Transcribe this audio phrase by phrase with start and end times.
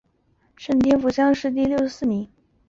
[0.55, 2.27] 顺天府乡试第六十四名。